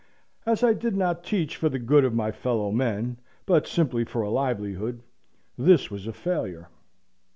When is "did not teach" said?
0.73-1.57